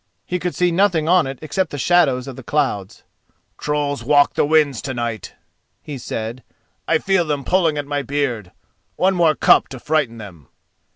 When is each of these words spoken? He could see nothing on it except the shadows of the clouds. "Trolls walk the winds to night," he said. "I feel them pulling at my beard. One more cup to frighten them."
He 0.25 0.39
could 0.39 0.55
see 0.55 0.71
nothing 0.71 1.07
on 1.07 1.27
it 1.27 1.37
except 1.43 1.69
the 1.69 1.77
shadows 1.77 2.27
of 2.27 2.35
the 2.35 2.41
clouds. 2.41 3.03
"Trolls 3.59 4.03
walk 4.03 4.33
the 4.33 4.47
winds 4.47 4.81
to 4.81 4.95
night," 4.95 5.35
he 5.79 5.99
said. 5.99 6.43
"I 6.87 6.97
feel 6.97 7.23
them 7.23 7.43
pulling 7.43 7.77
at 7.77 7.85
my 7.85 8.01
beard. 8.01 8.51
One 8.95 9.13
more 9.13 9.35
cup 9.35 9.67
to 9.67 9.79
frighten 9.79 10.17
them." 10.17 10.47